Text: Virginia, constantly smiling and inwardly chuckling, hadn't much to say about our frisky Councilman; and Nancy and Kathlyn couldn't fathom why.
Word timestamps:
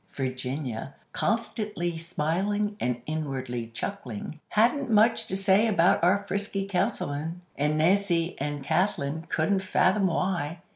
Virginia, 0.13 0.95
constantly 1.13 1.95
smiling 1.95 2.75
and 2.79 2.99
inwardly 3.05 3.67
chuckling, 3.67 4.39
hadn't 4.49 4.89
much 4.89 5.27
to 5.27 5.35
say 5.35 5.67
about 5.67 6.03
our 6.03 6.25
frisky 6.27 6.65
Councilman; 6.65 7.39
and 7.55 7.77
Nancy 7.77 8.33
and 8.39 8.63
Kathlyn 8.63 9.25
couldn't 9.29 9.59
fathom 9.61 10.07
why. 10.07 10.61